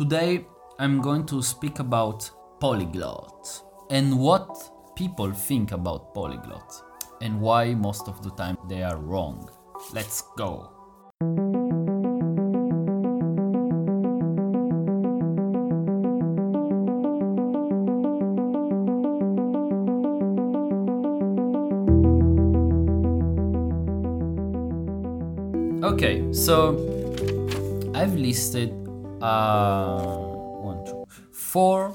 [0.00, 0.46] Today
[0.78, 4.48] I'm going to speak about polyglot and what
[4.96, 6.72] people think about polyglot
[7.20, 9.50] and why most of the time they are wrong.
[9.92, 10.70] Let's go.
[25.84, 26.72] Okay, so
[27.94, 28.79] I've listed
[29.20, 31.94] uh, one, two, four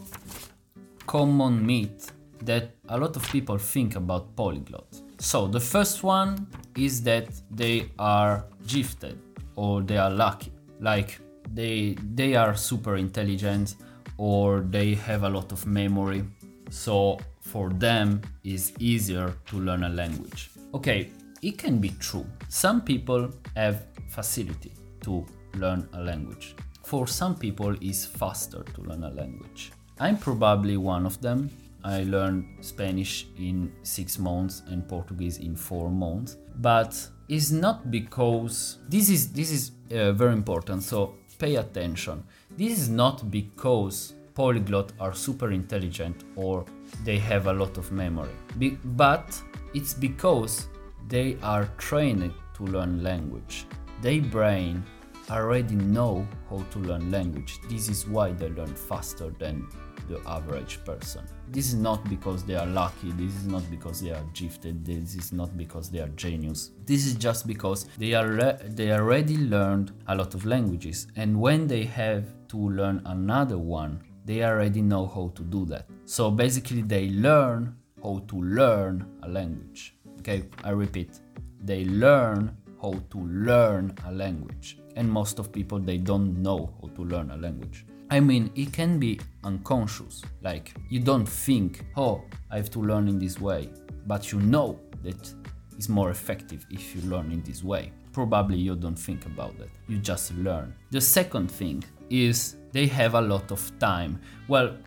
[1.06, 4.88] common myths that a lot of people think about polyglot.
[5.20, 9.20] So the first one is that they are gifted
[9.56, 11.20] or they are lucky, like
[11.54, 13.76] they they are super intelligent
[14.18, 16.24] or they have a lot of memory.
[16.70, 20.50] So for them is easier to learn a language.
[20.74, 22.26] Okay, it can be true.
[22.50, 26.56] Some people have facility to learn a language.
[26.86, 29.72] For some people, it's faster to learn a language.
[30.00, 31.50] I'm probably one of them.
[31.84, 36.96] I learned Spanish in six months and Portuguese in four months, but
[37.28, 40.84] it's not because this is this is uh, very important.
[40.84, 42.24] So pay attention.
[42.56, 46.66] This is not because polyglot are super intelligent or
[47.04, 49.42] they have a lot of memory, Be- but
[49.74, 50.68] it's because
[51.08, 53.66] they are trained to learn language.
[54.02, 54.84] Their brain
[55.30, 57.60] already know how to learn language.
[57.70, 59.68] This is why they learn faster than
[60.08, 61.26] the average person.
[61.50, 65.16] This is not because they are lucky, this is not because they are gifted, this
[65.16, 66.72] is not because they are genius.
[66.86, 71.40] This is just because they are re- they already learned a lot of languages and
[71.40, 75.88] when they have to learn another one, they already know how to do that.
[76.06, 79.96] So basically they learn how to learn a language.
[80.20, 81.20] Okay, I repeat.
[81.62, 84.78] They learn how to learn a language.
[84.96, 87.86] And most of people they don't know how to learn a language.
[88.10, 90.22] I mean it can be unconscious.
[90.42, 93.70] Like you don't think oh i have to learn in this way.
[94.08, 95.34] But you know that
[95.76, 97.92] it's more effective if you learn in this way.
[98.14, 99.70] Probably you don't think about that.
[99.88, 100.74] You just learn.
[100.92, 104.20] The second thing is they have a lot of time.
[104.48, 104.78] Well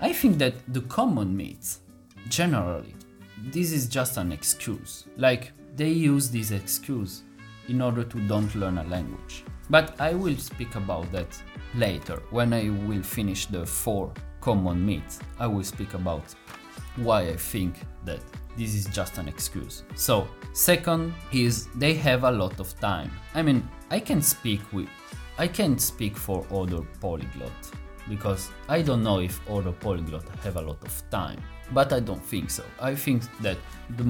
[0.00, 1.80] i think that the common myths
[2.28, 2.94] generally
[3.52, 5.06] this is just an excuse.
[5.16, 7.22] Like they use this excuse
[7.68, 11.36] in order to don't learn a language but I will speak about that
[11.74, 15.18] later when I will finish the four common myths.
[15.38, 16.34] I will speak about
[16.96, 18.20] why I think that
[18.56, 19.82] this is just an excuse.
[19.96, 23.10] So, second is they have a lot of time.
[23.34, 24.88] I mean, I can speak with
[25.38, 27.52] I can't speak for other polyglot
[28.08, 31.40] because I don't know if other polyglot have a lot of time,
[31.72, 32.64] but I don't think so.
[32.80, 33.58] I think that
[33.96, 34.04] the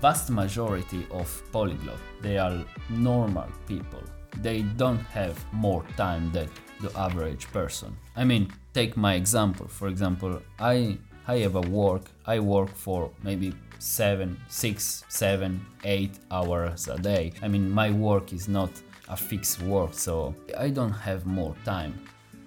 [0.00, 4.02] vast majority of polyglot they are normal people
[4.42, 6.48] they don't have more time than
[6.80, 7.96] the average person.
[8.16, 9.66] I mean, take my example.
[9.68, 12.02] For example, I I have a work.
[12.26, 17.32] I work for maybe seven, six, seven, eight hours a day.
[17.42, 18.70] I mean, my work is not
[19.08, 21.94] a fixed work, so I don't have more time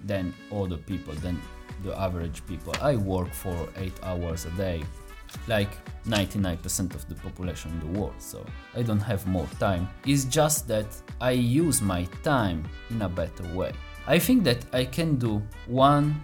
[0.04, 1.40] than other people, than
[1.82, 2.74] the average people.
[2.80, 4.82] I work for eight hours a day
[5.48, 5.70] like
[6.04, 8.44] 99% of the population in the world, so
[8.76, 9.88] I don't have more time.
[10.04, 10.86] It's just that
[11.20, 13.72] I use my time in a better way.
[14.06, 16.20] I think that I can do one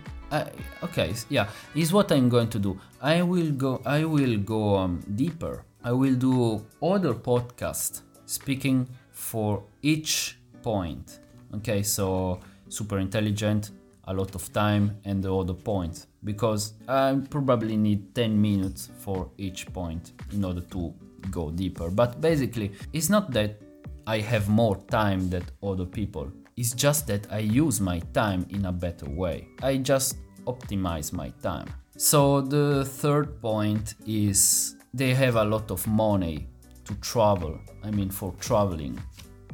[0.82, 2.78] okay, yeah, is what I'm going to do.
[3.00, 5.64] I will go I will go um, deeper.
[5.82, 11.20] I will do other podcast speaking for each point.
[11.56, 13.70] Okay, so super intelligent,
[14.04, 19.30] a lot of time and the other points because I probably need 10 minutes for
[19.36, 20.94] each point in order to
[21.30, 21.90] go deeper.
[21.90, 23.60] But basically, it's not that
[24.06, 26.32] I have more time than other people.
[26.56, 29.48] It's just that I use my time in a better way.
[29.62, 31.68] I just optimize my time.
[31.96, 36.48] So the third point is they have a lot of money
[36.84, 37.60] to travel.
[37.84, 38.98] I mean for traveling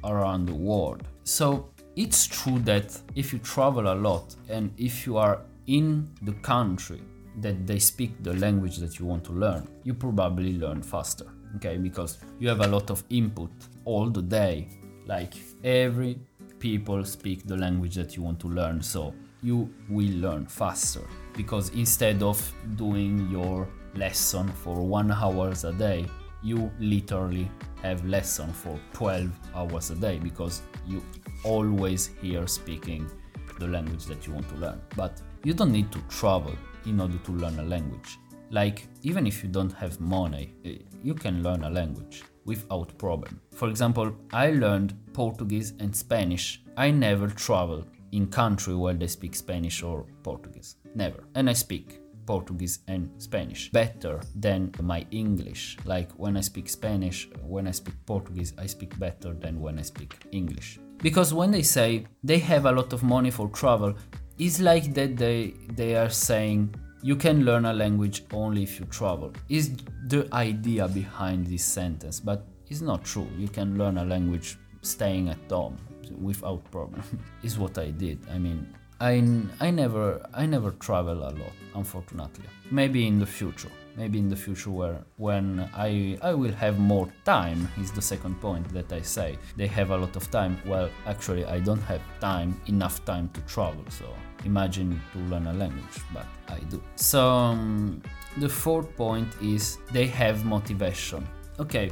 [0.04, 1.02] around the world.
[1.24, 6.32] So it's true that if you travel a lot and if you are in the
[6.34, 7.00] country
[7.40, 11.26] that they speak the language that you want to learn, you probably learn faster.
[11.56, 13.50] Okay, because you have a lot of input
[13.84, 14.68] all the day.
[15.06, 16.18] Like every
[16.58, 21.02] people speak the language that you want to learn, so you will learn faster.
[21.36, 22.38] Because instead of
[22.76, 26.06] doing your lesson for one hours a day,
[26.44, 27.50] you literally
[27.82, 31.02] have lesson for 12 hours a day because you
[31.42, 33.10] always hear speaking
[33.58, 34.80] the language that you want to learn.
[34.96, 36.54] But you don't need to travel
[36.86, 38.18] in order to learn a language.
[38.50, 43.40] Like even if you don't have money, eh, you can learn a language without problem.
[43.52, 46.62] For example, I learned Portuguese and Spanish.
[46.76, 50.76] I never traveled in country where they speak Spanish or Portuguese.
[50.94, 51.24] Never.
[51.34, 55.76] And I speak Portuguese and Spanish better than my English.
[55.84, 59.82] Like when I speak Spanish, when I speak Portuguese, I speak better than when I
[59.82, 60.78] speak English.
[60.98, 63.94] Because when they say they have a lot of money for travel,
[64.38, 68.86] it's like that they they are saying you can learn a language only if you
[68.86, 69.32] travel.
[69.48, 69.76] Is
[70.08, 73.28] the idea behind this sentence, but it's not true.
[73.38, 75.76] You can learn a language staying at home
[76.20, 77.02] without problem.
[77.42, 78.18] is what I did.
[78.32, 79.22] I mean, I,
[79.60, 82.44] I never I never travel a lot, unfortunately.
[82.70, 83.70] Maybe in the future.
[83.96, 88.40] Maybe in the future where when I I will have more time is the second
[88.40, 89.38] point that I say.
[89.56, 90.60] They have a lot of time.
[90.66, 93.84] Well, actually I don't have time enough time to travel.
[93.88, 94.06] So
[94.44, 96.82] imagine to learn a language, but I do.
[96.96, 98.02] So um,
[98.38, 101.26] the fourth point is they have motivation.
[101.58, 101.90] Okay,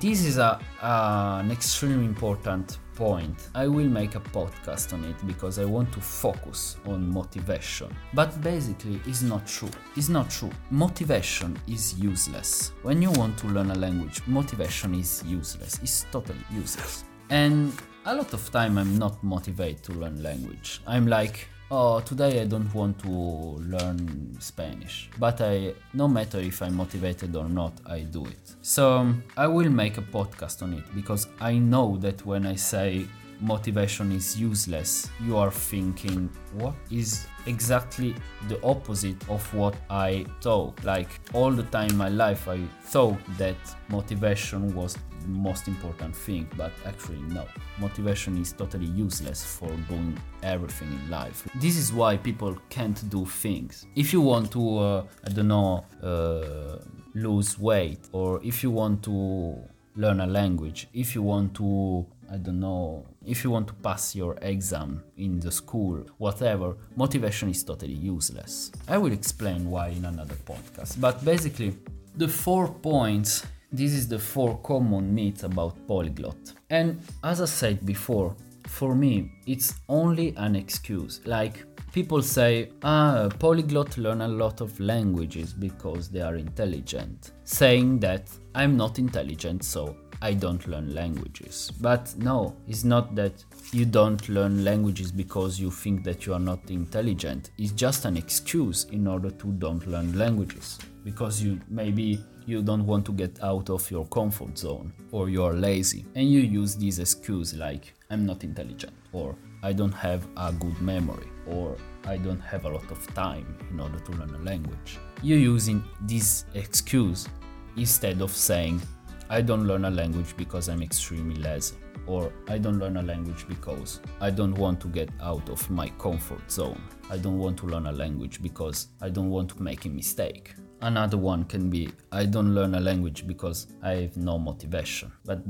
[0.00, 3.48] this is a, uh, an extremely important point.
[3.54, 7.96] I will make a podcast on it because I want to focus on motivation.
[8.12, 9.70] But basically, it's not true.
[9.96, 10.50] It's not true.
[10.70, 12.72] Motivation is useless.
[12.82, 15.78] When you want to learn a language, motivation is useless.
[15.80, 17.04] It's totally useless.
[17.30, 17.72] And
[18.04, 20.80] a lot of time I'm not motivated to learn language.
[20.84, 26.62] I'm like, oh today i don't want to learn spanish but i no matter if
[26.62, 28.54] i'm motivated or not i do it.
[28.62, 33.06] So i will make a podcast on it because i know that when i say
[33.40, 35.10] motivation is useless.
[35.24, 38.14] You are thinking what is exactly
[38.48, 40.82] the opposite of what i thought?
[40.84, 43.56] Like all the time in my life i thought that
[43.88, 47.46] motivation was the most important thing but actually no.
[47.78, 51.48] Motivation is totally useless for doing everything in life.
[51.56, 53.86] This is why people can't do things.
[53.94, 56.78] If you want to uh, i don't know uh,
[57.14, 59.56] lose weight or if you want to
[59.96, 64.14] learn a language if you want to I don't know, if you want to pass
[64.14, 68.70] your exam in the school, whatever, motivation is totally useless.
[68.86, 71.00] I will explain why in another podcast.
[71.00, 71.74] But basically,
[72.16, 76.54] the four points this is the four common myths about polyglot.
[76.70, 78.34] And as I said before,
[78.66, 81.20] for me, it's only an excuse.
[81.26, 87.98] Like, people say, ah, polyglot learn a lot of languages because they are intelligent, saying
[88.00, 91.70] that I'm not intelligent, so I don't learn languages.
[91.80, 96.40] But no, it's not that you don't learn languages because you think that you are
[96.40, 97.50] not intelligent.
[97.58, 102.86] It's just an excuse in order to don't learn languages because you maybe you don't
[102.86, 106.98] want to get out of your comfort zone or you're lazy and you use this
[106.98, 111.76] excuse like I'm not intelligent or I don't have a good memory or
[112.06, 114.98] I don't have a lot of time in order to learn a language.
[115.22, 117.28] You're using this excuse
[117.76, 118.80] instead of saying
[119.30, 121.76] I don't learn a language because I'm extremely lazy,
[122.06, 125.90] or I don't learn a language because I don't want to get out of my
[125.90, 126.80] comfort zone.
[127.10, 130.54] I don't want to learn a language because I don't want to make a mistake.
[130.80, 135.12] Another one can be I don't learn a language because I have no motivation.
[135.24, 135.42] But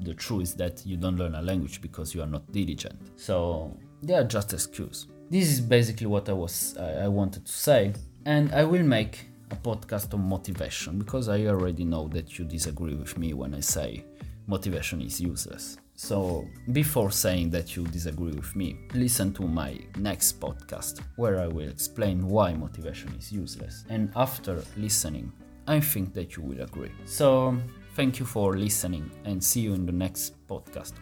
[0.00, 2.96] the truth is that you don't learn a language because you are not diligent.
[3.16, 5.08] So they are just excuses.
[5.28, 7.92] This is basically what I was I wanted to say,
[8.24, 12.94] and I will make a podcast on motivation because I already know that you disagree
[12.94, 14.04] with me when I say
[14.46, 15.78] motivation is useless.
[15.98, 21.46] So, before saying that you disagree with me, listen to my next podcast where I
[21.46, 23.84] will explain why motivation is useless.
[23.88, 25.32] And after listening,
[25.66, 26.92] I think that you will agree.
[27.06, 27.56] So,
[27.94, 30.92] thank you for listening and see you in the next podcast.